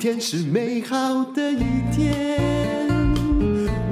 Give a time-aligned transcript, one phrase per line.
[0.00, 1.58] 天是美好的一
[1.94, 2.88] 天。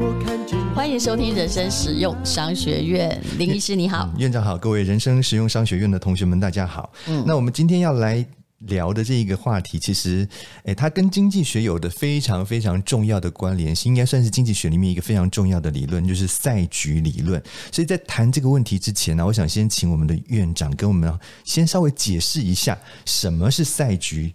[0.01, 0.59] 我看见。
[0.75, 6.91] 欢迎收听人生实用商学院，林医师你好，院长好，各位人生实用商学院的同学们大家好。
[7.09, 8.27] 嗯，那我们今天要来。
[8.63, 10.29] 聊的这一个话题，其实，
[10.65, 17.41] 诶，它跟经济学有的非常非常重要的关联性，应该算是经济学里面一个非常重要的理论，就是赛局理论。
[17.71, 24.33] 所以在谈这个问题之前呢，我想先请我们的院长跟我们先稍微解释一下什么是赛局。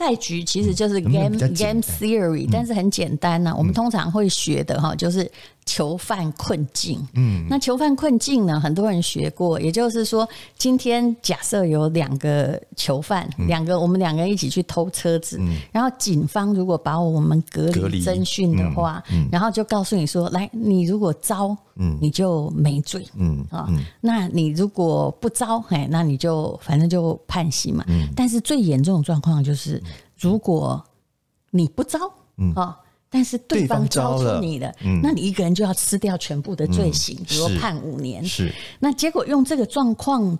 [0.00, 3.52] 赛局其实就是 game、嗯、game theory，但是很简单呢、啊。
[3.54, 5.30] 嗯、我们通常会学的哈，就是
[5.66, 7.06] 囚犯困境。
[7.12, 9.60] 嗯，那囚犯困境呢，很多人学过。
[9.60, 10.26] 也就是说，
[10.56, 27.84] 今天假设有两个囚犯，两、嗯、个我们两个人一起去偷车子，嗯、然后警方如果把我们隔离侦讯的话，然后就告诉你说：“来，你如果招，嗯，你就没罪，嗯啊，嗯、那你如果不招，哎，那你就反正就判刑嘛。
[27.88, 29.82] 嗯、但是最严重的状况就是。
[30.22, 30.84] 如果
[31.50, 31.98] 你不招，
[32.36, 32.52] 嗯。
[32.54, 38.52] 啊，但是对方招出你的，嗯，那你一个人就要吃掉全部的罪行，比如判五年，是。
[38.78, 40.38] 那结果用这个状况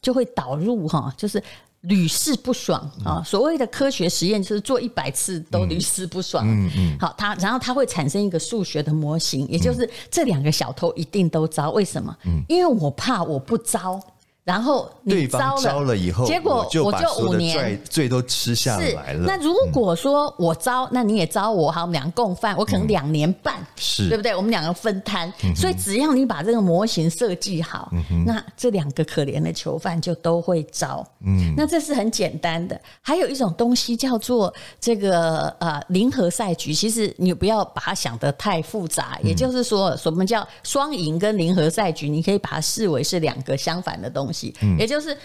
[0.00, 1.42] 就会导入哈，就是
[1.88, 3.22] 屡试不爽啊。
[3.24, 6.96] 所谓的科学实验就是做一百次都屡试不爽，嗯嗯。
[6.98, 12.16] 好，它然后它会产生一个数学的模型，也就是这两个小偷一定都招，为什么？
[12.24, 14.00] 嗯，因为我怕我不招。
[14.46, 19.24] 然后你招了，招了以后，结果我就五年罪都吃下来了。
[19.26, 24.32] 那如果说我招，那你也招我，好，我们两个共犯，我可能两年半，是对不对？
[24.36, 25.32] 我们两个分摊。
[25.56, 27.90] 所以只要你把这个模型设计好，
[28.24, 31.04] 那这两个可怜的囚犯就都会招。
[31.24, 32.80] 嗯，那这是很简单的。
[33.02, 39.18] 还有一种东西叫做这个呃零和赛局，其实你不要把它想得太复杂。
[39.24, 42.08] 也就是说，什么叫双赢跟零和赛局？
[42.08, 44.35] 你可以把它视为是两个相反的东西。
[44.62, 45.16] 嗯，也就是。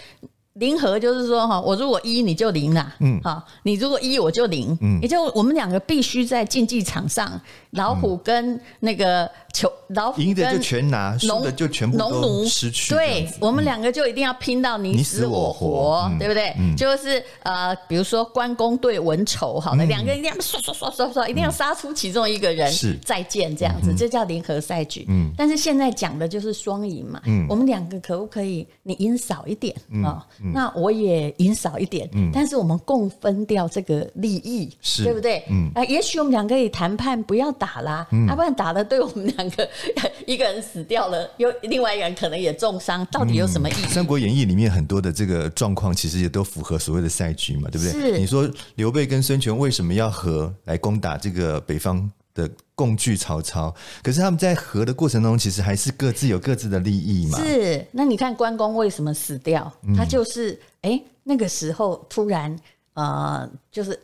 [0.54, 7.40] 零和就是说哈，我如果一你就零啦，嗯，好，你如果一我就零，嗯，也就我们两个必须在竞技场上，
[7.70, 12.94] 老虎跟那个球，老虎赢的就全拿，输的就全部都失去。
[12.94, 16.54] 对，我们两个就一定要拼到你死我活，对不对？
[16.76, 22.98] 就是呃，比如说关公对文丑，好了，两个人一定要刷刷刷刷刷，一定要杀出其中一个人，是。
[23.02, 25.06] 再见这样子，这叫零和赛局。
[25.08, 29.74] 嗯，但是现在讲的就是双赢嘛，嗯，我们两个可不可以你赢少一点
[30.04, 30.24] 啊？
[30.52, 35.44] 那我也赢少一点，嗯，但是我们共分掉这个利益，是对不对？
[35.50, 39.68] 嗯，啊，也许我们两个可以谈判，不要打啦，嗯，要不然打了对我们两个
[40.26, 43.84] 一个人死掉了，又另外一个人可能也重伤，到底有什么意义？
[43.84, 47.92] 嗯，《三国演义》里面很多的这个状况，其实也都符合所谓的赛局嘛，对不对？
[47.92, 48.18] 是。
[48.18, 52.10] 你说刘备跟孙权为什么要和来攻打这个北方？
[52.34, 57.38] 的共聚曹操，可是他们在和的过程中，其实还是各自有各自的利益嘛。
[57.38, 59.72] 是，那你看关公为什么死掉？
[59.96, 62.56] 他就是哎、那个时候突然
[62.94, 63.98] 呃，就是。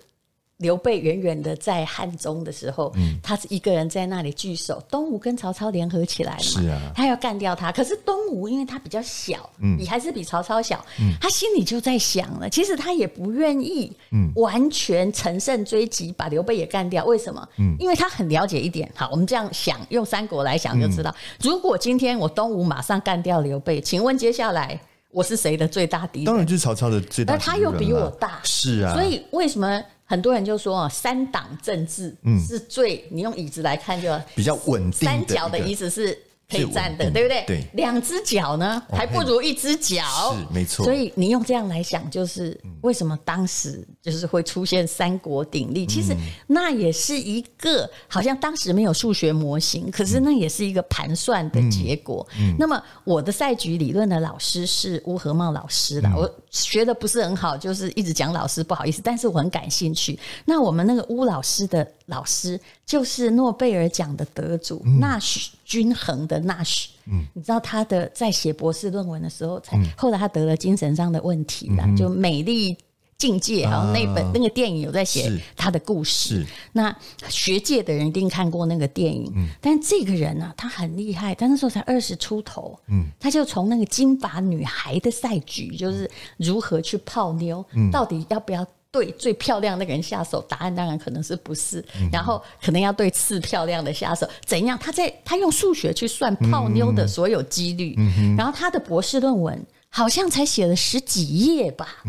[0.59, 4.83] 刘备远远的在汉中的时候，嗯、他是一个人在那里据守。
[4.91, 7.71] 东吴跟曹操联合起来嘛，是啊，他要干掉他。
[7.71, 17.05] 可是东吴因为他比较小，嗯，比还是比曹操小，嗯，他心里就在想了，其实他也不愿意，嗯，完全乘胜追击把刘备也干掉。
[17.05, 17.49] 为什么？
[17.59, 18.91] 嗯，因为他很了解一点。
[18.97, 24.81] 好，我们这样想，用三国来想就知道，嗯、如果今天我东吴马上干掉刘备，请问接下来
[25.13, 26.27] 我是谁的最大敌人？
[26.27, 27.39] 当然就是曹操的最大敌人。
[27.39, 28.93] 但他又比我大，是啊。
[28.93, 29.81] 所以为什么？
[30.09, 32.13] 很多人就说啊三党政治
[32.45, 36.19] 是最，嗯、你用椅子来看就比较稳定，三角的椅子是。
[36.51, 37.45] 可以站的，对不对？
[37.47, 40.83] 对，两只脚呢，还不如一只脚，是没错。
[40.83, 45.85] 所以你用这样来想，就是为什么当时就是会出现三国鼎立？
[45.85, 46.17] 其实
[46.47, 52.27] 那也是一个好像当时没有数学模型，可是那也是一个盘算的结果。
[52.59, 60.19] 那么我的赛局理论的老师是乌合茂老师的，我学的不是很好，就是一直讲老师不好意思，但是我很感兴趣。
[60.47, 65.53] 那我们那个乌老师的老师就是诺贝尔奖的得主纳许。
[65.69, 72.75] 均衡的纳许，嗯，你知道他的在写博士论文的时候，才、嗯、后来他得了精神上的问题了，嗯、就美丽
[73.19, 76.47] 境界，然后那本、啊、那个电影有在写他的故事。
[76.73, 76.97] 那
[77.29, 88.67] 学界的人一定看过那个电影，嗯、但这个人呢、啊，他很厉害，他那时候才二十出头，嗯，他就从那个金发女孩的赛局，就是如何去泡妞，嗯、到底要不要。
[88.91, 94.79] 对最漂亮那个人下手，答案当然可能是不是，嗯、然后可能要对次漂亮的下手，怎样？
[94.79, 97.95] 他在他用数学去算泡妞的所有几率，
[98.37, 102.03] 然后他的博士论文好像才写了十几页吧，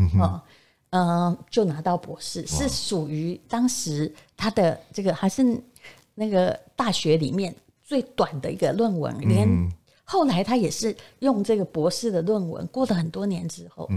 [0.91, 5.43] 嗯、就拿到博士，是属于当时他的这个还是
[6.15, 7.53] 那个大学里面
[7.83, 9.47] 最短的一个论文，连
[10.05, 13.89] 后来他也是用这个博士的论文，过了很多年之后。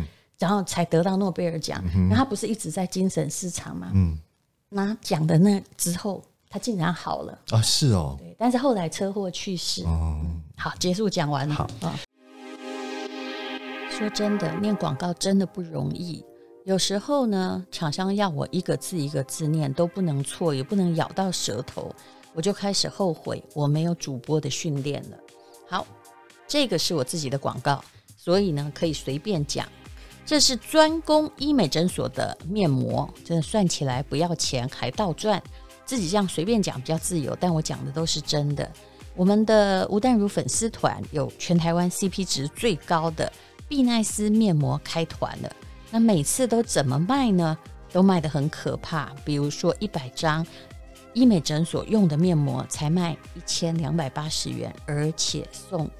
[0.43, 3.93] 嗯然后才得到诺贝尔奖，然后他不是一直在精神失常吗？
[3.94, 4.19] 嗯，
[4.71, 7.62] 拿奖的那之后，他竟然好了啊！
[7.62, 9.85] 是哦，对，但是后来车祸去世。
[9.85, 11.55] 哦、嗯，好，结束讲完了。
[11.55, 11.94] 好啊。
[13.89, 16.25] 说真的，念广告真的不容易。
[16.65, 21.94] 有时候呢，厂商要我一个字一个字念都不能错，也不能咬到舌头，
[22.35, 25.17] 我就开始后悔我没有主播的训练了。
[25.69, 25.87] 好，
[26.49, 27.85] 这个是我自己的广告，
[28.17, 29.69] 所以呢可以随便讲。
[30.25, 35.43] 这是专攻医美诊所的面膜，真的算起来不要钱还倒赚。
[35.85, 38.71] 自己这样随便讲比较自由，但我讲的都是真的。
[39.15, 43.31] 我们的吴淡如粉丝团有全台湾 CP 值最高的
[43.69, 45.53] 碧奈斯面膜开团了，
[45.91, 47.59] 那每次都怎么卖呢？
[47.93, 49.13] 都卖得很可怕。
[49.23, 50.47] 比如说一百张
[51.13, 55.91] 医美诊所用的面膜才卖一千两百八十元，而且送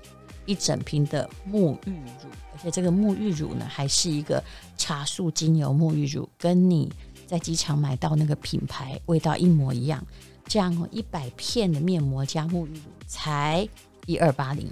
[0.47, 2.31] 一整瓶的沐浴乳。
[2.71, 4.43] 这个沐浴乳呢，还是一个
[4.77, 6.93] 茶树精油沐浴乳，跟你
[7.27, 10.05] 在机场买到那个品牌味道一模一样。
[10.47, 13.67] 这样哦一百片的面膜加沐浴乳才
[14.07, 14.71] 一二八零。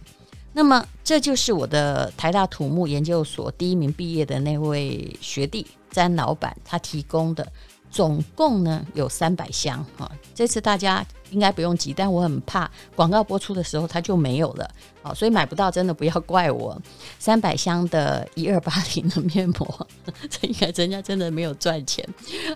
[0.53, 7.51] 那么这就是我的台大土木研究所第一名毕业的那位学弟詹老板他提供的。
[7.93, 14.71] 总共呢有三百箱哈，这次大家应该不用急，但我很怕广告播出的时候它就没有了，
[15.03, 16.81] 好，所以买不到真的不要怪我。
[17.19, 19.87] 三百箱的一二八零的面膜，
[20.29, 22.07] 这应该人家真的没有赚钱。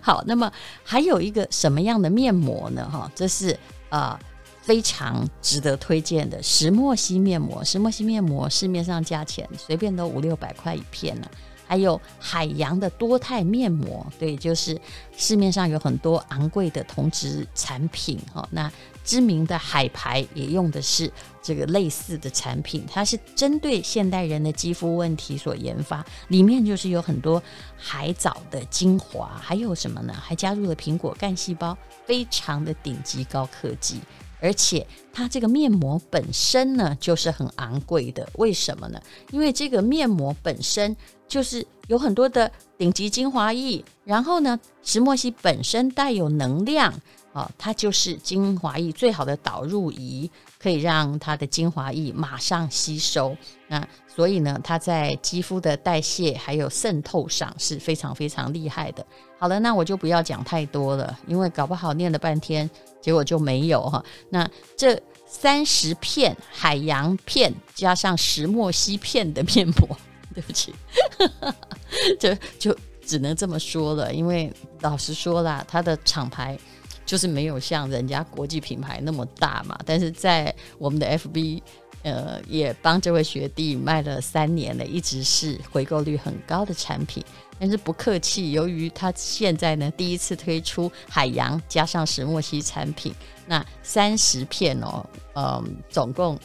[0.01, 2.89] 好，那么还有一个什么样的面膜呢？
[2.91, 4.19] 哈，这是啊、
[4.61, 7.65] 非常值得推荐的石墨烯面膜。
[7.65, 11.29] 石墨烯面膜市面上价钱随便都五六百块一片呢。
[11.67, 14.81] 还有海洋的多肽面膜，对，就是
[15.17, 18.47] 市面上有很多昂贵的同质产品哈。
[18.51, 18.71] 那
[19.03, 21.13] 知名的海牌也用的是
[21.43, 27.43] 这个类似的产品，它是针对现代人的肌肤问题所研发，里面就是有很多
[27.77, 30.15] 海藻的精华，还有什么呢？
[30.15, 31.77] 还加入了苹果干细胞，
[32.07, 34.01] 非常的顶级高科技。
[34.41, 38.29] 而且它这个面膜本身呢，就是很昂贵的。
[38.35, 39.01] 为什么呢？
[39.31, 40.95] 因为这个面膜本身
[41.27, 46.93] 就是有很多的顶级精华液，然后呢，石墨烯本身带有能量
[47.33, 53.37] 啊，它就是精华液最好的导入仪，可以让它的精华液马上吸收。
[53.69, 59.05] 那所以呢，它在肌肤的代谢还有渗透上是非常非常厉害的。
[59.39, 62.71] 好了，那我就不要讲太多了，因为搞不好念了半天。
[63.03, 64.49] 结果就没有哈，那
[64.79, 69.95] 这三十片海洋片加上石墨烯片的面膜，
[70.35, 70.75] 对不起，
[72.19, 72.77] 就就
[73.07, 74.13] 只能这么说了。
[74.13, 76.59] 因为老实说啦，它的厂牌
[77.07, 79.79] 就是没有像人家国际品牌那么大嘛。
[79.87, 81.63] 但是在我们的 FB，
[82.03, 87.25] 呃，也帮这位学弟卖了三年了，一直是回购率很高的产品。
[87.57, 93.15] 但是不客气，由于他现在呢第一次推出海洋加上石墨烯产品，
[93.47, 95.07] 那三十片哦，
[95.37, 96.37] 嗯，总共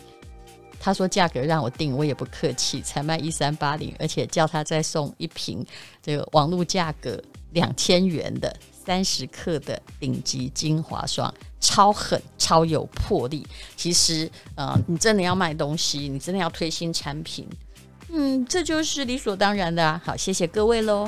[0.80, 5.66] 他说价格让我定，我也不客气，才卖一三八零，而且叫他再送一瓶
[6.02, 7.22] 这个网络价格
[7.52, 8.56] 两千元的
[8.86, 13.46] 三十克的顶级精华霜，超狠，超有魄力。
[13.76, 17.48] 其实，呃，你真的要卖东西，你真的要推新产品。
[18.12, 20.02] 嗯，这就是理所当然的啊。
[20.04, 21.07] 好，谢谢各位喽。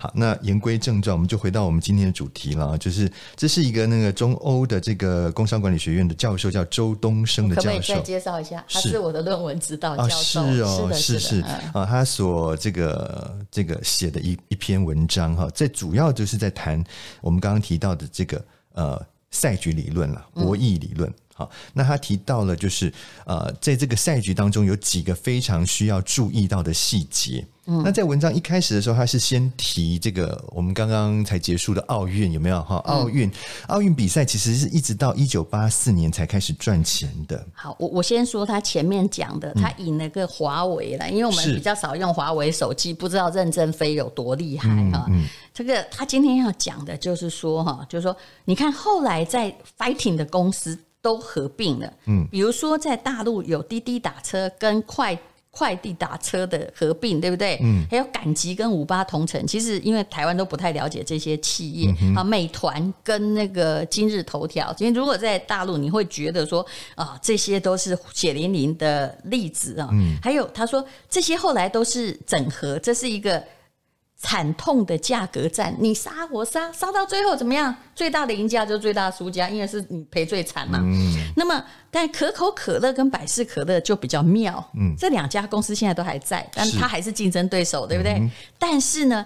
[0.00, 7.68] 好，那言归正传，我们就回到我们今天的主题了，就是这是一个那个中欧的这个工商管理学院的教授，叫周东升的教授。
[7.68, 8.64] 可不可以再介绍一下？
[8.66, 10.42] 他是我的论文指导教授。
[10.50, 11.40] 是哦，是是
[11.74, 16.82] 啊，他所这个这个写的一一篇文章哈，这主要就是在谈
[17.20, 18.42] 我们刚刚提到的这个
[18.72, 21.10] 呃赛局理论了，博弈理论。
[21.10, 22.92] 嗯好，那他提到了，就是
[23.24, 27.42] 呃，在这个赛局当中有几个非常需要注意到的细节。
[27.64, 32.62] 嗯，那在文章一开始的时候，他是先提这个我们刚刚才结束的奥运有没有？
[32.62, 33.30] 哈，奥运，
[33.68, 37.42] 奥运比赛其实是一直到一九八四年才开始赚钱的。
[37.54, 45.06] 好，我我先说他前面讲的，他引了个华为来，因为我们比较少用华为手机，不知道任正非有多厉害哈。
[45.08, 50.78] 嗯，这个他今天要讲的就是说哈，就是说你看后来在 fighting 的公司。
[51.02, 55.18] 都合并了，嗯，比如说在大陆有滴滴打车跟快
[55.50, 57.58] 快递打车的合并，对不对？
[57.62, 59.44] 嗯，还有赶集跟五八同城。
[59.46, 66.64] 其实因为台湾都不太了解这些企业，嗯、啊，美团跟那个今日头条，因为如果在大陆你会觉得说
[66.94, 69.88] 啊，这些都是血淋淋的例子啊。
[69.92, 73.42] 嗯，还有他说这些后来都是整合，这是一个。
[74.22, 77.74] 惨痛的价格战，你杀我杀，杀到最后怎么样？
[77.94, 80.78] 最大的赢家就是最大的输家，因为是你赔最惨嘛。
[80.82, 88.12] 嗯、那么，但可口可乐跟百事可乐就比较妙，嗯，这两家公司现在都还在，但是它还是竞争对手，对不对？
[88.12, 89.24] 嗯、但是呢，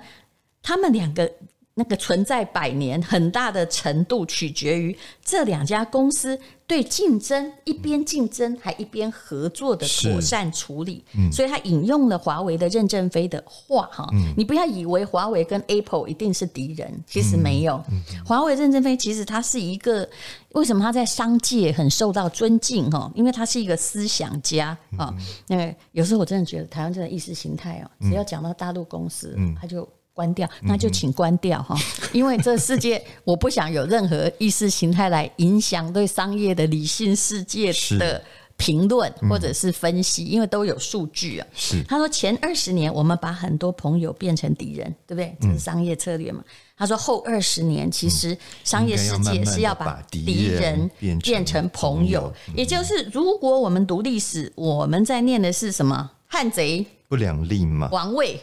[0.63, 1.29] 他们两个
[1.77, 6.39] 那个存在百年，很大的程度取决于这两家公司
[6.69, 11.05] 对竞争一边竞争还一边合作的妥善处理。
[11.17, 17.83] 嗯、所以他引用了华为的任正非的话哈，嗯、你不要以为华为跟 Apple 一定是敌人，其实没有。
[18.25, 20.09] 华、嗯、为任正非其实他是一个，
[20.53, 23.11] 为什么他在商界很受到尊敬哈？
[23.17, 25.13] 因为他是一个思想家啊。
[25.49, 29.89] 那、嗯、有时候我真的觉得台湾这个意识形态哦，只要讲到大陆公司，嗯、他就。
[30.15, 31.77] 关掉，那就请关掉哈，
[32.15, 38.23] 因为这世界我不想有任何意识形态来影响对商业的理性世界的
[38.57, 41.47] 评论或者是分析，因为都有数据啊。
[41.53, 41.83] 是。
[41.83, 45.37] 他说前二十年我们把很多朋友变成敌人，对不对？
[45.41, 46.43] 这是商业策略嘛。
[46.77, 50.89] 他说后二十年其实商业世界是要把敌人
[51.21, 56.09] 变成朋友，也就是如果我们读历史，我们在念的是什么？
[56.29, 56.87] 汉贼。
[57.09, 58.41] 不两立嘛，王位。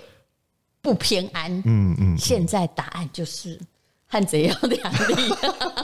[0.81, 3.59] 不偏安，嗯嗯，嗯，现在答案就是
[4.07, 5.33] 汉贼要两立。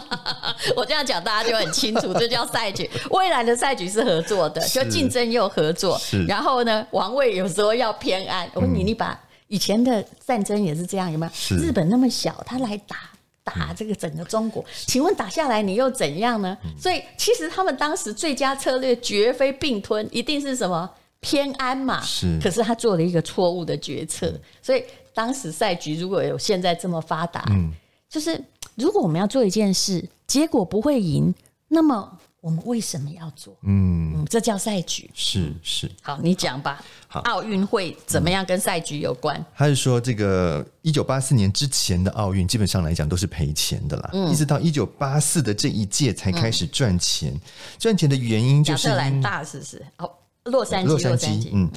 [0.75, 2.89] 我这样讲大家就很清楚，这叫赛局。
[3.11, 5.99] 未来的赛局是合作的，就竞争又合作。
[6.27, 8.49] 然后呢，王位有时候要偏安。
[8.53, 11.57] 我问你，你把以前的战争也是这样，有没有？
[11.57, 12.97] 日本那么小，他来打
[13.43, 16.57] 打这个整个中国，请问打下来你又怎样呢？
[16.77, 20.89] 所以其实他们当时最佳策略绝非并吞，一定是什么？
[21.19, 24.83] 偏安嘛，是，可是他做了一个错误的决策，嗯、所以
[25.13, 27.71] 当时赛局如果有现在这么发达，嗯，
[28.07, 28.41] 就是
[28.75, 31.33] 如果我们要做一件事，结果不会赢，
[31.67, 33.53] 那么我们为什么要做？
[33.63, 35.91] 嗯，嗯，这叫赛局，是是。
[36.01, 36.81] 好，你讲吧。
[37.07, 39.43] 好，奥运会怎么样跟赛局有关？
[39.55, 47.33] 他是说，这个一九八四年之前的奥运基本上来讲都是赔钱的啦，嗯、一直到一九八四的这一届才开始赚钱。
[47.79, 49.83] 赚、嗯、钱的原因就是兰大，是不是？
[49.97, 50.09] 哦。
[50.47, 51.71] 洛杉矶，洛杉矶，嗯，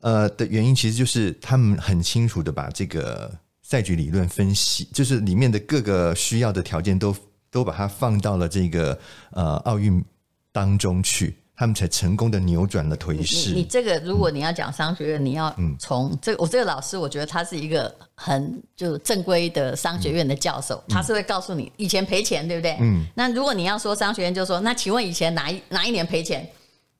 [0.00, 3.30] 呃的原因其实就是他们很清楚的把这个
[3.62, 7.14] 赛局理论分析，就是里面的各个需要的条件都
[7.50, 8.98] 都把它放到了这个
[9.32, 10.04] 呃奥运
[10.52, 13.52] 当中去，他们才成功的扭转了颓势。
[13.52, 22.76] 你这个如果你要讲商学院，嗯、你要从这个、我这个老师，我觉得他是一个很就正规的商学院的教授，嗯、他是会告诉你以前赔钱，对不对？
[22.80, 23.04] 嗯。
[23.14, 26.48] 那如果你要说商学院，就说那请问以前哪一哪一年赔钱，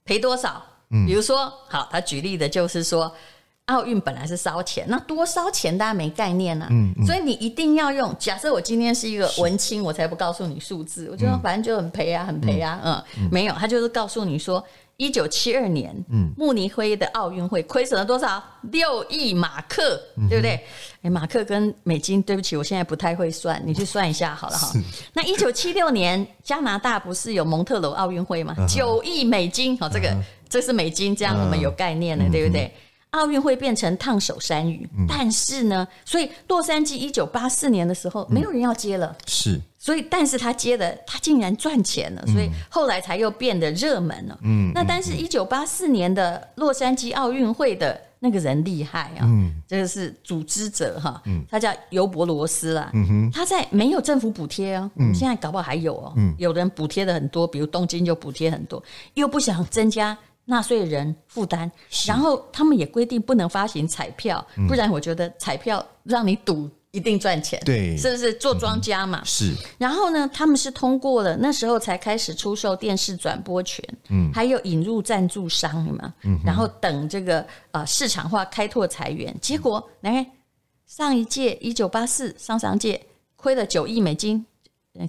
[0.05, 0.63] 赔多少？
[1.07, 3.13] 比如说，好，他举例的就是说，
[3.67, 6.69] 奥运本来是烧钱，那多烧钱大家没概念呢、啊。
[6.71, 8.15] 嗯，嗯，所以你一定要用。
[8.19, 11.09] 假设我今天是一个文青，我才不告诉你数字。
[11.11, 12.81] 我觉得反正就很赔啊，很赔啊。
[12.83, 14.65] 嗯，嗯，没有，他就是告诉你说，
[14.99, 18.43] 一九七二年，嗯，慕尼黑的奥运会亏损了多少？
[18.73, 20.61] 六亿马克，对不对？
[21.03, 24.73] 哎，马克跟美金，对不起，我现在不太会算，你去算一下好了哈。
[25.13, 28.55] 那一九七六年，加拿大不是有蒙特娄奥运会吗？
[28.69, 29.29] 九亿、uh.
[29.29, 30.09] 美金，好，这个。
[30.09, 30.23] Uh.
[30.49, 32.73] 这是美金，这样我们有概念了，嗯、对不对？
[33.11, 44.39] 奥运会变成烫手山芋，嗯、但是呢，所以洛杉矶一九八四年的时候，没有人要接了，是，所以但是他接的，他竟然赚钱了，所以后来才又变得热门了。
[44.43, 58.83] 嗯，那但是，一九八四年的洛杉矶奥运会的那个人厉害啊，嗯，这个是组织者哈，嗯，他叫尤伯罗斯啦，嗯哼，他在没有政府补贴哦，嗯，现在搞不好还有哦，嗯，有人补贴的很多，比如东京就补贴很多，
[59.15, 60.19] 又不想增加。
[60.51, 61.71] 纳税人负担，
[62.07, 69.23] 然后他们也规定不能发行彩票，不然我觉得彩票让你赌一定赚钱，对，是不是做庄家嘛？
[69.25, 69.55] 是。
[69.77, 80.27] 然后呢，他们是通过了那时候才开始出售电视转播权，嗯，还有引入赞助商嘛，嗯，然后等这个呃市场化开拓财源，结果来
[80.87, 83.05] 上一届一九八四上上届
[83.37, 84.47] 亏了九亿美金，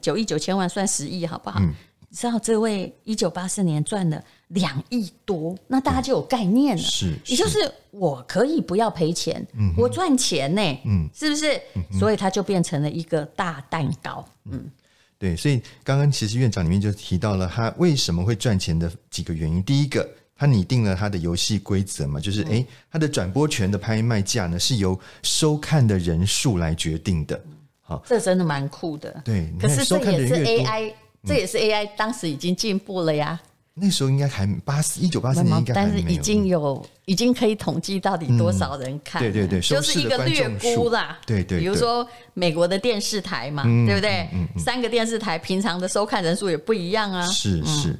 [0.01, 1.59] 九亿九千万算十亿好不好？
[1.61, 4.21] 你知道这位一九八四年赚了。
[4.49, 6.81] 两亿多，那大家就有概念了。
[6.81, 9.45] 是，也就是我可以不要赔钱，
[9.77, 11.59] 我赚钱呢，嗯，是不是？
[11.99, 14.27] 所以它就变成了一个大蛋糕。
[14.45, 14.69] 嗯，
[15.17, 15.35] 对。
[15.35, 19.61] 所以刚刚其实院长里面就提到了他为什么会赚钱的几个原因。
[19.63, 27.39] 第一个，他拟定了他的游戏规则嘛，就是哎，他的转播权的拍卖价呢是由收看的人数来决定的。
[27.81, 29.21] 好，这真的蛮酷的。
[29.23, 33.39] 对，可是这也是 AI，这也是 AI，当时已经进步了呀。
[33.81, 41.17] 那时候应该还八四一九八四年应该还没有，但是已经有已经可以统计到底多少人看，对对对，就是一个略估啦。
[41.25, 44.27] 对对，比如说美国的电视台嘛，对不对？
[44.57, 47.25] 三个电视台平常的收看人数也不一样啊。
[47.27, 47.97] 是是。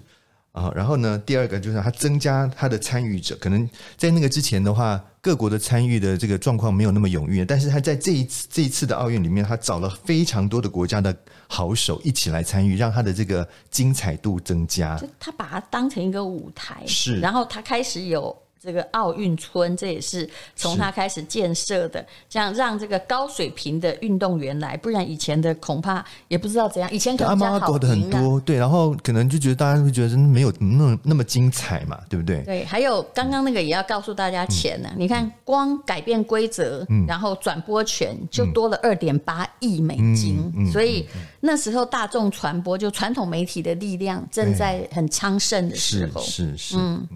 [0.51, 11.15] 啊，然后呢，第二个就是它增加它的参与者，可能在那个之前的话，各国的参与的这个状况没有那么踊跃，但是他在这一次这一次的奥运里面，他找了非常多的国家的。
[11.51, 14.95] 好手一起来参与，让他的这个精彩度增加。
[14.99, 26.91] 就他把它当成一个舞台，是，然后他开始有这个奥运村，这也是从他开始建设的，这样让这个高水平的运动员来，不然以前的恐怕也不知道怎样。
[26.91, 32.43] 以前可能比较好的很多，对，然后可能就觉得大家会觉得真的没有那么那么精彩嘛，对不对？
[32.43, 41.07] 对，还有刚刚那个也要告诉大家钱呢、啊，嗯、你看光改变规则，嗯、然后转播权就多了二点八亿美金，所以
[41.39, 47.07] 那时候大众传播就传统媒体的力量正在很昌盛的时候，是是是，嗯，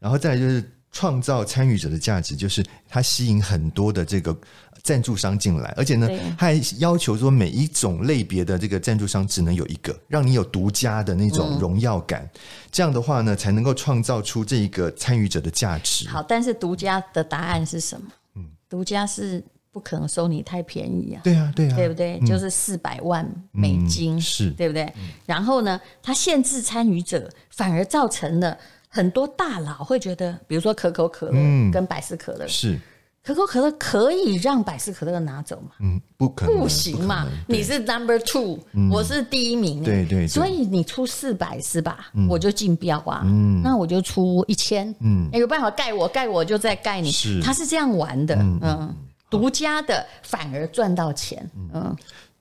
[0.00, 0.68] 然后再来就是。
[0.92, 4.36] 创造参与者的价值，就是它吸引很多的这个
[4.82, 12.22] 赞助商进来，而且呢，他还要求说每一种类别的这个赞助商只能有一个，让你有独家的那种荣耀感。
[12.22, 12.40] 嗯、
[12.72, 16.08] 这样的话呢，才能够创造出这一个参与者的价值。
[16.08, 18.08] 好，但是独家的答案是什么？
[18.36, 21.20] 嗯，独家是不可能收你太便宜啊。
[21.22, 22.18] 对啊，对啊，对不对？
[22.20, 24.82] 嗯、就是四百万美金，嗯、是对不对？
[24.96, 28.58] 嗯、然后呢，它限制参与者，反而造成了。
[28.92, 32.78] 很多大佬会觉得，比如说可口可乐跟百事可乐，是。
[33.22, 35.72] 可口可乐可以让百事可乐拿走吗？
[35.80, 37.28] 嗯，不可能，不行嘛。
[37.46, 38.58] 你是 number two，
[38.90, 40.26] 我是第一名，对对。
[40.26, 42.10] 所以你出四百是吧？
[42.28, 48.96] 我就竞标啊，嗯，那我就出一千，嗯，有办法盖我，盖我就再盖你，是，他是这样玩的，嗯，
[49.28, 51.94] 独家的反而赚到钱，嗯。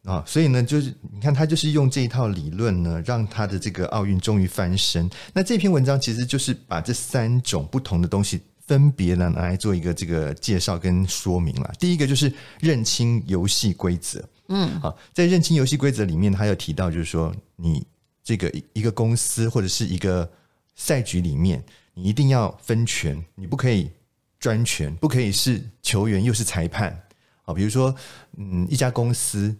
[0.09, 5.07] 啊，所以呢，就是你看，他就是用这一套理论呢，让他的这个奥运终于翻身。
[5.33, 11.71] 那这篇文章其实就是把这三种不同的东西分别呢拿来做一个这个介绍跟说明了。
[11.77, 17.85] 第一个就是认清游戏规则，嗯，好，在认清游戏规则里面，他有提到就是说，你
[18.23, 20.27] 这个一个公司或者是一个
[20.75, 21.63] 赛局里面，
[21.93, 23.91] 你一定要分权，你不可以
[24.39, 26.99] 专权，不可以是球员又是裁判。
[27.43, 27.93] 好，比如说，
[28.37, 29.55] 嗯，一家公司。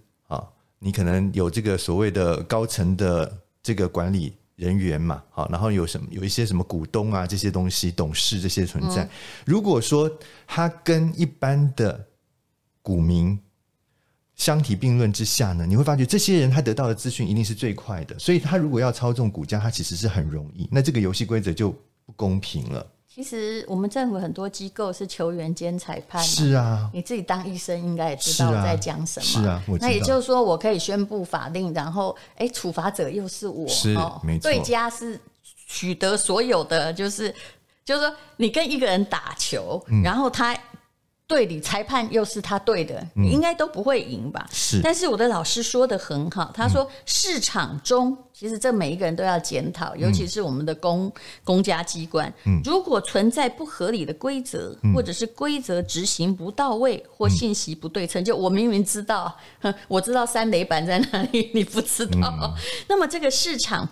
[0.79, 9.07] 啊，你可能有这个所谓的高层的这个管理人员嘛，好，然后有什么有一些什么股东啊这些东西，董事这些存在。
[9.45, 10.11] 如果说
[10.47, 12.07] 他跟一般的
[12.81, 13.39] 股民
[14.35, 20.67] 相提并论之下呢，你会发觉这些人他得到的资讯一定是最快的，所以他如果要操纵股价，他其实是很容易。
[20.71, 21.71] 那这个游戏规则就
[22.05, 22.85] 不公平了。
[23.19, 35.19] 其实我们政府很多机构是球员兼裁判，是啊，你自己当医生应该也知道我在讲什么，是啊，那也就是说，我可以宣布法令，然后哎，处罚者又是我，是没错，对家是
[35.67, 37.35] 取得所有的，就是
[37.83, 40.57] 就是说，你跟一个人打球，然后他。
[41.29, 44.49] 对你裁判又是他对的，你应该都不会赢吧？
[44.51, 44.81] 是。
[44.81, 51.11] 但是我的老师说的很好，他说市场中其实这每一个人都要检讨，尤其是我们的公
[51.43, 52.33] 公家机关，
[52.65, 59.37] 如果存在不合理的规则，或者是规则执行不到位或信息不对称，就我明明知道，
[59.87, 62.55] 我知道三雷板在哪里， 你不知道，
[62.87, 63.87] 那么这个市场。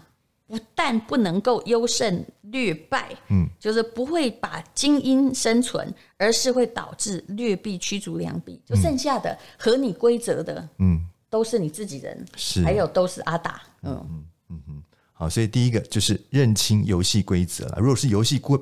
[0.47, 18.57] 不但不能够优胜劣败，嗯，就是不会把精英生存，而是会导致劣币驱逐良币，就剩下的合你规则的，嗯，都是你自己人，是，还有都是阿达，嗯嗯嗯嗯，好，所以第一个就是认清游戏规则了，如果是游戏规。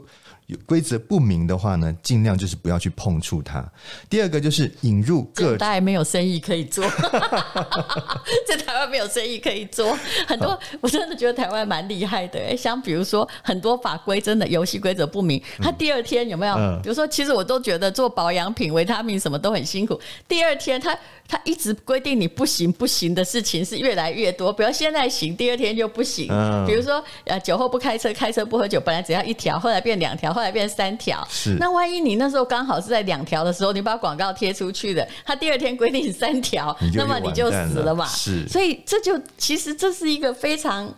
[0.68, 3.68] 规则不明的话呢，尽量就是不要去碰触它。
[4.08, 6.86] 第二个就是引入各，大没有生意可以做，
[8.48, 9.98] 在台湾没有生意可以做。
[10.28, 16.56] 很多我真的觉得台湾蛮厉害的，像比如说很多法规真的游戏规则不明，他第二天有没有？
[16.84, 20.00] 比如说，其实我都觉得做保养品、维他命什么都很辛苦。
[20.28, 20.96] 第二天他
[21.28, 26.28] 他一直规定你不行不行的事情是越来越多，比如现在行，第二天就不行。
[26.68, 30.35] 比如说呃，酒后不开车，开车不喝酒，本来只要一条，后来变两条。
[30.36, 38.06] 后来变三条，是那万一你那时候刚好是在两条的时候，你把广告贴出去的，他第二天规定三条，那么你就死了嘛。
[38.06, 40.94] 是，所以这就其实这是一个非常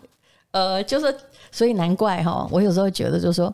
[0.50, 1.15] 呃，就是
[1.52, 3.54] 所以难怪哈，我有时候觉得就是说，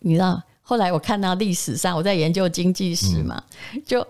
[0.00, 3.40] 你知道，后来我看到历史上我在研究经济史嘛，
[3.72, 4.04] 嗯、就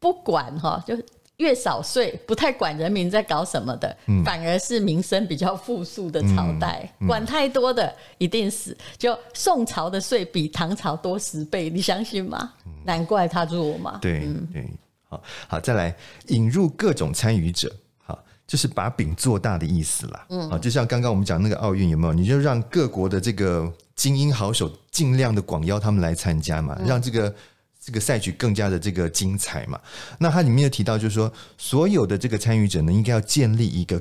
[0.00, 0.98] 不管哈，就。
[1.38, 6.80] 越少税，不太管人民在搞什么的，嗯、反而是民生比较富庶的朝代。
[6.98, 8.76] 嗯嗯、管太多的一定死。
[8.96, 12.52] 就宋朝的税比唐朝多十倍，你相信吗？
[12.66, 13.98] 嗯、难怪他弱嘛。
[14.02, 14.68] 对对，
[15.08, 15.94] 好好再来
[16.26, 20.26] 引入各种参与者，好，就是把饼做大的意思啦。
[20.30, 22.12] 嗯，好，就像刚刚我们讲那个奥运有没有？
[22.12, 27.32] 你就让各国的这个精英好手尽量的广邀他们来参加嘛，嗯、让这个。
[27.88, 29.80] 这个赛局更加的这个精彩嘛？
[30.18, 33.98] 那它里面有提到，就是说所有的这个参与者呢，应该要建立一个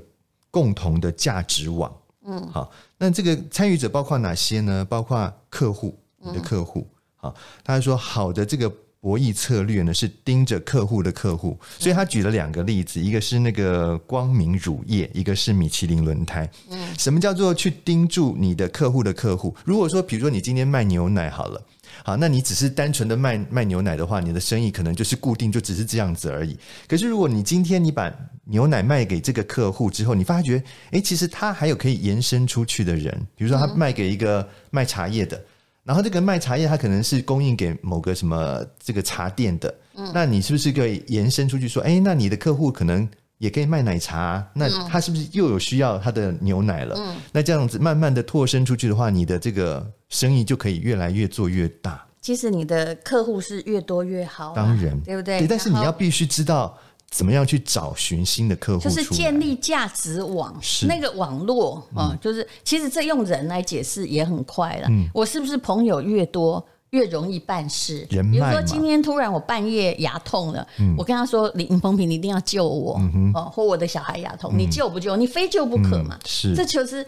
[0.52, 1.90] 共同的价值网。
[2.26, 4.84] 嗯，好，那这个参与者包括哪些呢？
[4.84, 6.86] 包括客户，你的客户。
[7.16, 8.70] 好，他说好的这个
[9.00, 16.50] 博弈策略呢，是盯着客户的客户，所以他举了两个例子，一个是那个光明乳业，一个是米其林轮胎。
[16.70, 19.56] 嗯，什么叫做去盯住你的客户的客户？
[19.64, 21.62] 如果说，比如说你今天卖牛奶好了，
[22.04, 26.58] 好，那你只是单纯的卖卖牛奶的话，你的生意可能就是固定，就只是这样子而已。
[26.88, 28.12] 可是如果你今天你把
[28.46, 35.42] 牛奶卖给这个客户之后，你发觉，哎，其实他还有可以延伸出去的人，比如说他卖给一个卖茶叶的。
[35.84, 46.96] 然后这个卖茶叶，他可能是供应给某个什么这个茶店的，嗯，那你是不是可以延伸出去说，哎，那你的客户可能也可以卖奶茶，那他是不是又有需要他的牛奶了？
[46.98, 52.06] 嗯，那这样子慢慢的拓伸出去的话，你的这个生意就可以越来越做越大。
[52.22, 55.40] 其实你的客户是越多越好啊，当然，对不对？
[55.40, 56.78] 对，但是你要必须知道。
[57.10, 58.84] 怎么样去找寻新的客户？
[58.84, 65.08] 就是建立价值网，是那个网络啊、嗯，就是其实这用人来解释也很快了、嗯。
[65.14, 68.06] 我是不是朋友越多越容易办事？
[68.10, 75.16] 比如说今天突然我半夜牙痛了，嗯、我跟他说林鹏平，你一定要救我哦、嗯，或我的小孩牙痛，你救不救？
[75.16, 76.16] 你非救不可嘛？
[76.16, 77.06] 嗯、是，这就是。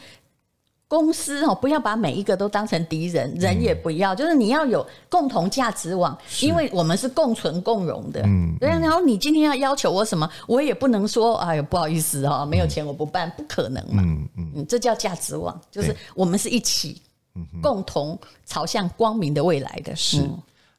[0.90, 8.24] 公司哦，不要把每一个都当成敌人，人也不要，就是你要有共同价值网，因为我们是共存共荣的。
[8.26, 8.68] 嗯，对。
[8.68, 14.02] 然后你今天要要求我什么，我也不能说，哎呀，不好意思哈，没有钱我不办，不可能嘛。
[14.04, 17.00] 嗯嗯，这叫价值网，就是我们是一起
[17.62, 19.96] 共同朝向光明的未来的。
[19.96, 20.28] 是。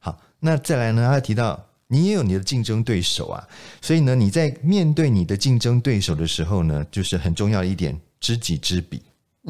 [0.01, 1.09] 好，那再来呢？
[1.09, 3.47] 他提到你也有你的竞争对手啊，
[3.81, 9.01] 所以呢，你在面对你的竞争对手的时候呢，就是很重要的一点，知己知彼。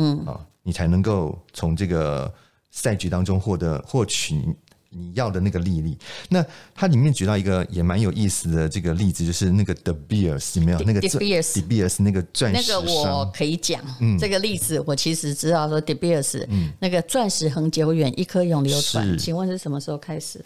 [0.01, 0.41] 嗯啊。
[0.63, 2.33] 你才能够从这个
[2.71, 4.37] 赛局当中获得获取
[4.91, 5.97] 你要的那个利益。
[6.29, 19.17] 那它里面举到一个也蛮有意思的这个例子，就是那个 De Beers 有没有那个 De Beers 那个钻石那个我可以讲，嗯，这个例子我其实知道说 De Beers 嗯那个钻石恒久远，一颗永流传。
[19.17, 20.45] 请问是什么时候开始？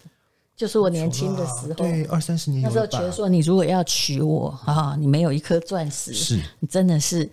[0.56, 7.28] 就是我年轻的时候，对，二三十年那时候觉得说，你如果要娶我啊，你没有一颗钻石，是你真的是。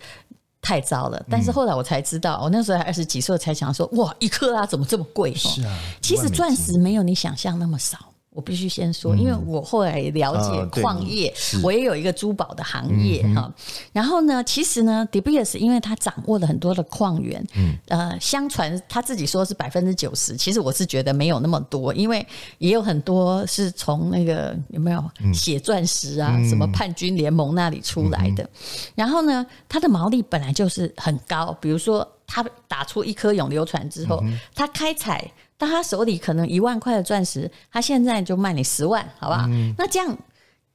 [0.62, 5.34] 太糟了，但是后来我才知道，我那时候还二十几岁，才想说，哇，一克拉怎么这么贵？
[5.34, 7.98] 是啊，其实钻石没有你想象那么少。
[8.34, 13.52] 我必须先说，因为我后来了解矿业，我也有一个珠宝的行业哈。
[13.92, 17.46] 然后呢，其实呢，De Beers 因为他掌握了很多的矿源，
[17.88, 28.48] 呃，相传他自己说是百分之九十，其实我是觉得没有那么多，因为也有很多是从那个有没有血钻石啊，什么叛军联盟那里出来的。
[28.94, 34.22] 然后呢，他的毛利本来就是很高，比如说他打出一颗永流传之后，
[34.54, 35.30] 他开采。
[35.58, 39.46] 到他手里可能一万块的钻石，他现在就卖你十万，好不好？
[39.46, 40.18] 嗯、那这样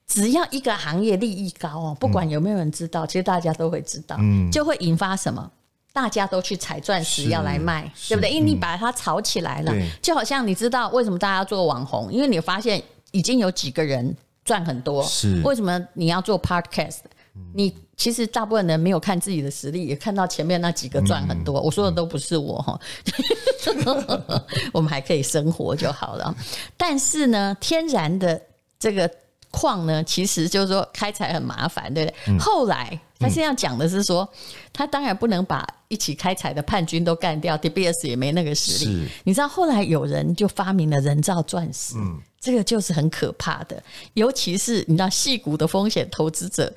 [0.07, 5.51] 只要一个行业利益高哦，不管有没有人知道，嗯、其实大家都会知道，嗯、就会引发什么？
[5.91, 8.29] 大家都去采钻石要来卖，对不对？
[8.29, 12.09] 因为你把它炒起来了，嗯、就好像你知道为什么大家做网红？
[12.09, 12.81] 因为你发现
[13.11, 16.99] 已经有几个人赚很多，是为什么你要做 podcast？
[17.53, 21.59] 你其实大部分人没有看自己的实力，也看到前面那几个赚很多。
[21.59, 22.79] 我说的都不是我哈，
[24.71, 26.35] 我们还可以生活就好了。
[26.77, 28.39] 但是呢，天然的
[28.77, 29.09] 这个
[29.49, 32.37] 矿呢，其实就是说开采很麻烦，对不对？
[32.37, 34.29] 后来他现在讲的是说，
[34.71, 39.07] 他当然不能把一起开采的叛军都干掉 Beers 也没那个实力。
[39.23, 41.95] 你知道后来有人就发明了人造钻石，
[42.39, 43.81] 这个就是很可怕的，
[44.13, 46.71] 尤其是你知道细股的风险投资者。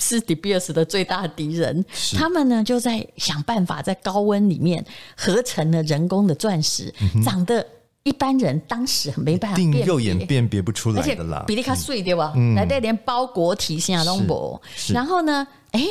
[0.00, 1.84] 是 De Beers 的最大敌人，
[2.16, 4.84] 他们呢就在想办法在高温里面
[5.16, 7.64] 合成了人工的钻石，嗯，长得
[8.02, 12.32] 一般人当时没办法辨别，肉眼辨别不出来的啦，比例卡碎对吧？
[12.56, 14.60] 来带连包裹体现都没。
[14.88, 15.86] 然后呢，哎，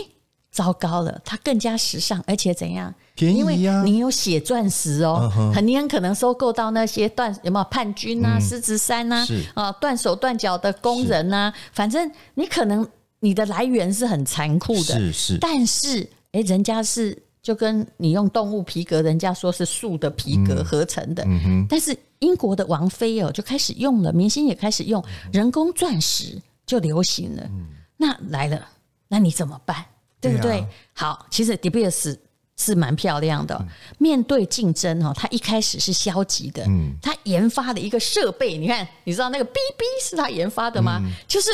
[0.51, 2.91] 糟糕了，它更加时尚，而且怎样？
[3.13, 3.83] 便宜啊！
[3.83, 12.87] 你有血钻石哦，很你很可能收购到那些断有没有叛军啊、狮子山啊啊断手断脚的工人啊，反正你可能。
[13.21, 16.01] 你的来源是很残酷的，是是，但是
[16.31, 25.03] 哎、欸，人家是就跟你用动物皮革，人家说是树的皮革合成的，嗯嗯、但是英国的王妃哦就开始用了，明星也开始用
[25.33, 27.43] 人工钻石，就流行了。
[27.43, 28.67] 嗯、那来了，
[29.07, 29.83] 那你怎么办？
[30.21, 30.59] 对不对？
[30.59, 32.17] 啊、好，其实 De Beers
[32.55, 41.01] 是蛮漂亮的，嗯、面对竞争哦，他一开始是消极的，嗯，他研发了一个设备，你看，你知道那个 BB 是他研发的吗？
[41.03, 41.49] 嗯、就是。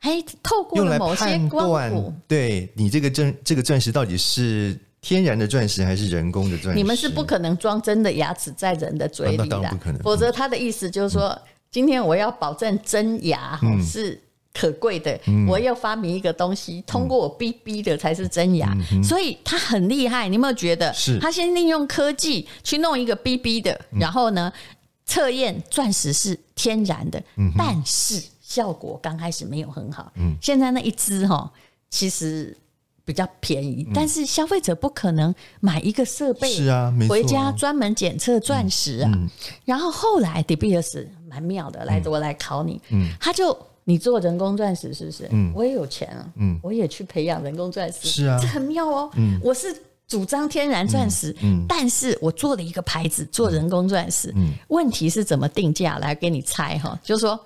[0.00, 6.78] 哎，透过了某些光谱，对你这个钻这个钻石到底是天然的钻石还是人工的钻石？
[6.80, 10.00] 你们是不可能装真的牙齿在人的嘴里的，啊、不可能。
[10.02, 14.20] 否则他的意思就是说，嗯、今天我要保证真牙是
[14.54, 20.28] 可贵的，嗯，我要发明一个东西，通过我逼逼的才是真牙，嗯，所以他很厉害。
[20.28, 20.92] 你有没有觉得？
[20.92, 24.52] 是他先利用科技去弄一个逼逼的，然后呢？
[25.08, 28.20] 测验钻石是天然的，嗯、但是
[28.56, 30.10] 效果刚开始没有很好。
[30.16, 31.52] 嗯，现在那一支哈，
[31.90, 32.56] 其实
[33.04, 39.10] 比较便宜，嗯、但是消费者不可能买一个设备是啊，回家专门检测钻石啊。
[39.64, 43.56] 然后后来 De Beers 蛮妙的，来，我来考你，嗯，他就。
[43.88, 45.28] 你做人工钻石是不是？
[45.30, 49.08] 嗯，我也有钱啊，嗯，我也去培养人工钻石，是啊，这很妙哦。
[49.14, 49.72] 嗯，我是
[50.08, 55.98] 主张天然钻石，嗯，但是我做了一个牌子做人工钻石，嗯，问题是怎么定价？
[55.98, 57.38] 来给你猜哈，就是说，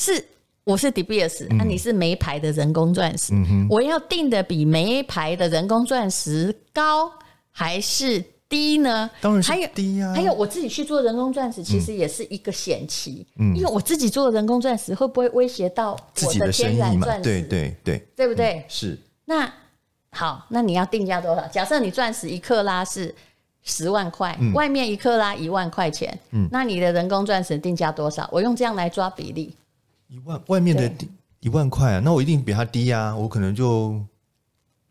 [0.00, 0.24] 是
[0.64, 3.34] 我是 Beers，那你是没牌的人工钻石，
[3.68, 7.12] 我要定的比没牌的人工钻石高
[7.50, 8.24] 还是？
[8.50, 9.08] 低呢？
[9.20, 10.12] 当然是低呀。
[10.12, 13.24] 还有我自己去做人工钻石，其实也是一个险棋。
[13.38, 17.22] 嗯，因为我自己做人工钻石会不会威胁到我的天然钻石？
[17.22, 18.64] 对对对，对不对？
[18.66, 18.98] 是。
[19.24, 19.48] 那
[20.10, 21.46] 好，那你要定价多少？
[21.46, 23.14] 假设你钻石一克拉是
[23.62, 28.28] 十万块，外面一克拉一万块钱，嗯，那你的人工钻石定价多少？
[28.32, 29.54] 我用这样来抓比例。
[30.10, 30.90] 一万，外面的
[31.38, 33.92] 一万块啊，那我一定比他低啊，我可能就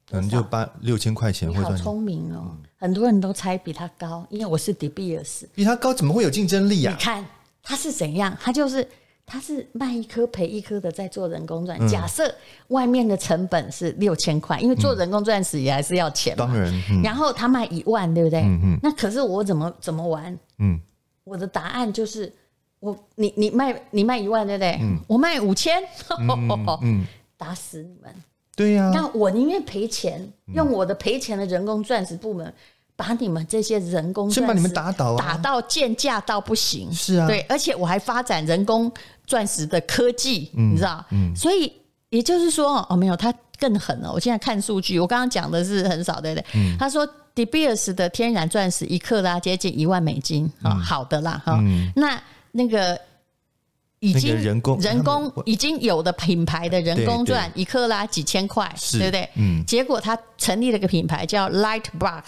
[0.09, 1.49] 可能就八六千块钱。
[1.49, 2.55] 你好聪明哦。
[2.77, 5.43] 很多人都猜比他高，因为我是 De Beers。
[5.53, 6.95] 比他高怎么会有竞争力啊？
[6.97, 7.25] 你看
[7.61, 8.35] 他是怎样？
[8.39, 8.87] 他就是
[9.25, 11.77] 他是卖一颗赔一颗的在做人工钻。
[11.81, 12.33] 嗯、假设
[12.69, 16.45] 外面的成本是六千块，因为做人工钻石也还是要钱嘛。
[16.45, 16.73] 当然。
[16.89, 18.39] 嗯、然后他卖一万，对不对？
[18.43, 18.79] 嗯嗯。
[18.81, 20.39] 那可是我怎么怎么玩？
[20.59, 20.79] 嗯。
[21.25, 22.33] 我的答案就是
[22.79, 24.77] 我你你卖你卖一万，对不对？
[24.81, 24.99] 嗯。
[25.07, 25.81] 我卖五千，
[26.81, 27.05] 嗯，
[27.37, 28.13] 打死你们！
[28.55, 30.21] 对呀，那我宁愿赔钱，
[30.53, 32.53] 用我的赔钱的人工钻石部门，
[32.95, 36.91] 把你们这些人工钻石先把你们打倒，打到贱价到不行。
[36.93, 38.91] 是啊，对，而且我还发展人工
[39.25, 41.05] 钻石的科技，你知道？
[41.11, 41.71] 嗯，所以
[42.09, 44.11] 也就是说，哦，没有，他更狠了。
[44.11, 46.75] 我现在看数据，我刚刚讲的是很少，对不对？
[46.77, 51.57] 他说，De Beers 的天然钻石一克拉接近一万美金啊，好的啦，哈，
[51.95, 52.99] 那那个。
[54.01, 59.29] 已经人工人工已经有的品牌的人工钻一克拉几千块，对不对？
[59.35, 59.61] 嗯。
[59.65, 62.23] 结果他成立了个品牌叫 Lightbox，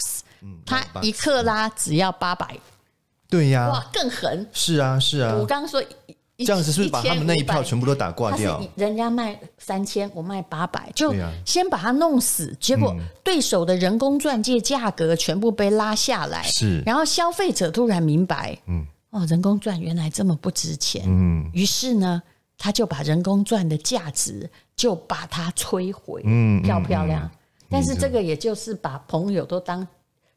[0.66, 2.58] 他一克拉只要八百。
[3.26, 3.70] 对呀。
[3.70, 4.46] 哇，更狠。
[4.52, 5.34] 是啊，是啊。
[5.34, 5.82] 我刚刚说
[6.36, 8.62] 这样子是不是把他们那一票全部都打挂掉？
[8.74, 11.14] 人家卖三千，我卖八百，就
[11.46, 12.54] 先把它弄死。
[12.60, 16.82] 结果对手的人工钻戒价格全部被拉下来，是。
[16.84, 18.86] 然后消费者突然明白，嗯。
[19.12, 22.22] 哦，人工钻原来这么不值钱，嗯，于是呢，
[22.56, 27.30] 他就把人工钻的价值就把它摧毁，嗯，漂不漂亮？
[27.68, 29.86] 但是这个也就是把朋友都当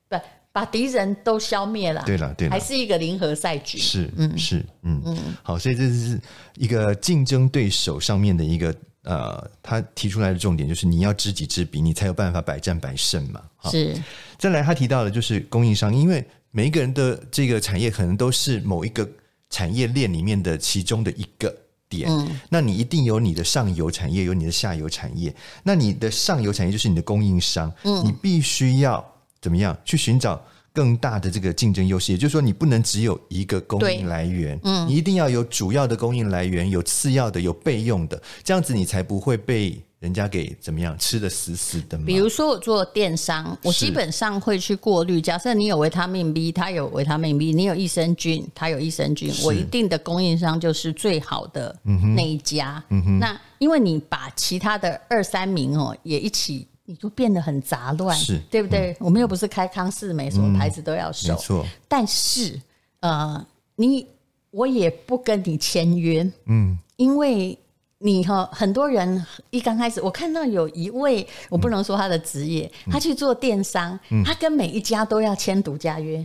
[0.10, 0.18] 不
[0.52, 5.02] 把敌人都消灭了，对了，对了，还是一个零和赛局，是，嗯，是，嗯。
[5.06, 6.20] 嗯，好，所以这是
[6.56, 13.96] 一个竞争对手上面的一个呃，他提出来的重点就是你要知己知彼，你才有办法百战百胜嘛，是。
[14.38, 16.28] 再来，他提到的就是供应商，因为。
[16.56, 19.06] 每一个人的这个产业可能都是某一个
[19.50, 21.54] 产业链里面的其中的一个
[21.90, 25.36] 点，嗯，那你一定有你的上游产业，有你的下游产业。
[25.64, 29.06] 那你的上游产业就是你的供应商，嗯，你必须要
[29.42, 30.42] 怎么样去寻找
[30.72, 32.14] 更大的这个竞争优势？
[32.14, 39.78] 也就是说，你不能只有一个供应来源，嗯，你一定要有主要的供应来源，有次要的，有备用的，这样子你才不会被。
[40.06, 42.04] 人家给怎么样吃的死死的吗？
[42.06, 45.20] 比如说我做电商，我基本上会去过滤。
[45.20, 49.34] 假设你有维他命 B，他有维他命 B；你有益生菌，他有益生菌。
[49.44, 51.76] 我一定的供应商就是最好的
[52.16, 52.84] 那一家。
[53.20, 58.96] 那因为你把其他的二三名哦也一起，你就变得很杂乱，是对不对？
[59.00, 61.34] 我们又不是开康是美，什么牌子都要收。
[61.34, 61.66] 没错。
[61.88, 62.62] 但是
[63.00, 63.44] 呃，
[63.76, 64.06] 你
[64.52, 67.58] 我也不跟你签约，嗯，因为。
[68.06, 76.24] 你哈，很多人一刚开始，我看到有一位，我不能说他的职业，嗯、他去做电商，嗯、他跟每一家都要签独家约，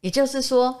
[0.00, 0.74] 也就是说，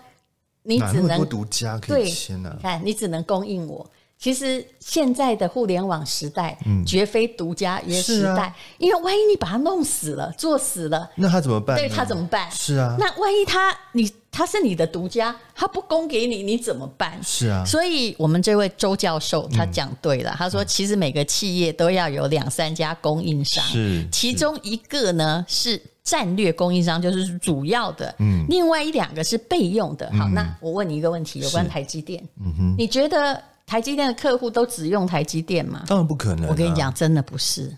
[0.62, 3.86] 你只能独家可以签啊，看你只能供应我。
[4.16, 11.76] 其实现在的互联网时代，嗯、绝非独家约时代，啊、因为万一你把他弄死了、做死了，那他怎么办？
[11.76, 12.50] 对他怎么办？
[12.50, 14.10] 是啊，那万一他你。
[14.34, 17.16] 他是你的独家，他不供给你，你怎么办？
[17.22, 30.06] 是啊，所以我们这位周教授他讲对了，嗯、他说其实每个企业都要有两三家供应商，是其中一个呢是战略供应商，就是主要的，嗯，另外一两个是备用的。
[30.18, 35.84] 好，嗯、那我问你一个问题，有关台积电，嗯哼，你觉得台积电的客户都只用台积电吗？
[35.86, 37.72] 当然不可能、啊，我跟你讲，真的不是。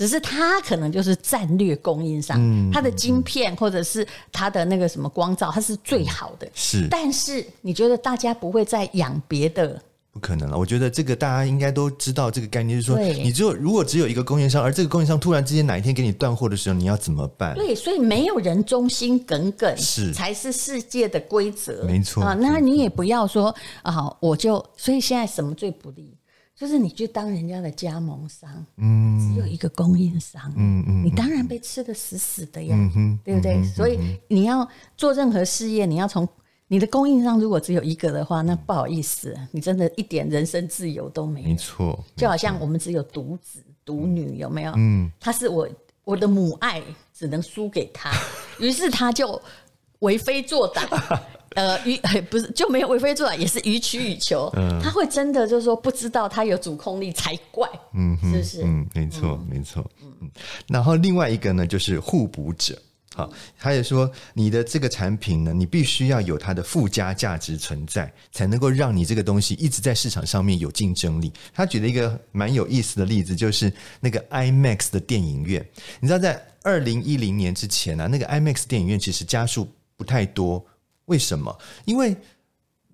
[0.00, 2.40] 只是它可能就是战略供应商，
[2.72, 6.48] 它的晶片或者是它的那个什么光照，它是最好的。
[6.54, 9.78] 是，但是你觉得大家不会再养别的
[10.10, 10.56] 不可能了。
[10.56, 17.54] 我觉得这个大家应该都知道这个概念，就是说，你只有如果只有一个供应商，而这个供应商突然之间哪一天给你断货的时候，你要怎么办？
[17.54, 22.32] 对，所以没有人忠心耿耿是才是世界的规则，没错啊。
[22.32, 26.16] 那你也不要说啊，我就所以现在什么最不利？
[26.60, 33.54] 就是你去当人家的加盟商，嗯，只有一个供应商，嗯嗯，你当然被吃的死死的呀，嗯、对不对？
[33.54, 36.28] 嗯、所以你要做任何事业，你要从
[36.68, 41.48] 你的供应商如果只有一个的话，那不好意思，你真的一点人身自由都没有。
[41.48, 44.74] 没错，就好像我们只有独子独女，有没有？
[44.76, 45.66] 嗯，他是我
[46.04, 46.82] 我的母爱
[47.14, 48.12] 只能输给他，
[48.58, 49.40] 于是他就
[50.00, 50.86] 为非作歹。
[51.56, 51.96] 呃，予
[52.30, 54.50] 不是就没有为非作歹，也是予取予求。
[54.54, 57.68] 嗯，他会真的就是说不知道他有主控力才怪。
[57.94, 58.62] 嗯，是不是？
[58.62, 59.84] 嗯，没错，没错。
[60.02, 60.30] 嗯，
[60.68, 62.80] 然后另外一个呢，就是互补者。
[63.12, 71.32] 好，他也说你的这个产品呢，你必须要有它的附加价值存在，才能够让你这个东西一直在市场上面有竞争力。
[71.52, 75.68] 他举了一个蛮有意思的例子，就是那个 IMAX 的电影院。
[75.98, 80.64] 你知道，在二零一零年之前呢，啊，那个 IMAX 电影院其实家数不太多。
[81.10, 81.58] 为什么？
[81.84, 82.16] 因为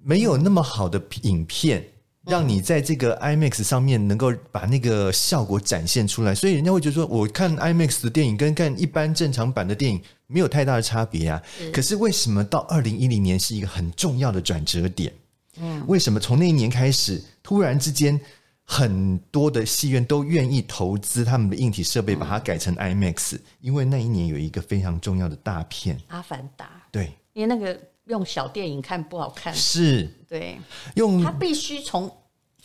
[0.02, 1.84] 没有那么好的影片，
[2.24, 11.42] 让你在这个 IMAX 上面能够把那个效果展现出来，所以人家会觉得说，我看 IMAX 的电影跟看一般正常版的电影没有太大的差别啊。
[11.72, 15.12] 可是为什么到二零一零年是一个很重要的转折点？
[15.58, 18.18] 嗯，为什么从那一年开始，突然之间
[18.64, 23.38] 很多的戏院都愿意投资他们的硬体设备，把它改成 IMAX？
[23.60, 26.64] 因为那一年有一个非常重要的大片《阿凡达》。
[26.90, 27.78] 对，因为那个。
[28.06, 30.58] 用小电影看不好看，是对，
[30.94, 32.10] 用它必须从。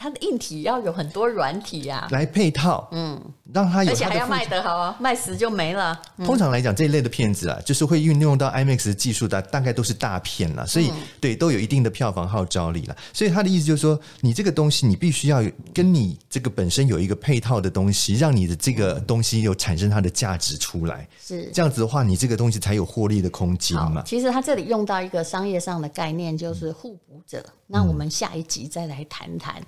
[0.02, 3.22] 它的硬体要有很多软体呀，来配套，嗯，
[3.54, 6.02] 让它有，而且还要卖得好啊，卖死就没了。
[6.26, 12.98] 通常来讲，这一类的片子啊，就是会运用到 IMAX 的技术的，大概都是大片了，所以对都有一定的票房号召力了。
[13.14, 21.08] 所以他的意思就是说，你这个东西，你必须要跟你这个本身有一个配套的东西，让你的这个东西有产生它的价值出来。
[21.24, 24.02] 是这样子的话，你这个东西才有获利的空间嘛。
[24.04, 27.46] 其实他这里用到一个商业上的概念，就是互补者。
[27.68, 29.62] 那我们下一集再来谈谈。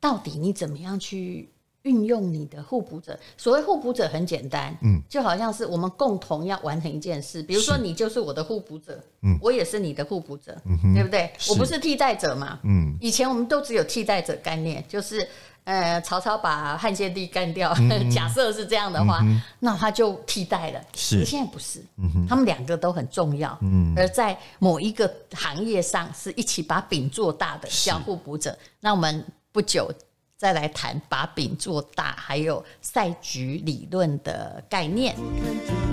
[0.00, 1.48] 到底你怎么样去
[1.82, 3.18] 运用你的互补者？
[3.36, 11.30] 所谓互补者很简单，嗯，就好像是我们共同要完成一件事，比如说你就是我的互补者，嗯，我也是你的互补者，嗯，对不对？
[11.48, 15.28] 我不是替代者嘛，嗯，以前我们都只有替代者概念，就是
[15.62, 17.72] 呃，曹操把汉献帝干掉，
[18.12, 19.20] 假设是这样的话，
[19.60, 21.80] 那他就替代了，是，现在不是，
[22.28, 28.58] 他们两个都很重要，嗯，而在某一个行业上是一起把饼做大的，叫互补者。
[28.80, 29.24] 那我们。
[29.56, 29.90] 不久
[30.36, 35.16] 再来谈把饼做大，还有赛局理论的概念。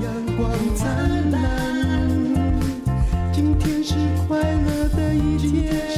[0.01, 1.41] 阳光灿烂，
[3.31, 3.93] 今天是
[4.27, 5.95] 快乐的一天，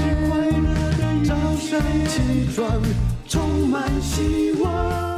[1.26, 2.70] 早上起床
[3.28, 5.15] 充满希望。